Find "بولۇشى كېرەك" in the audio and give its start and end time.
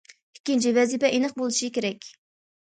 1.43-2.09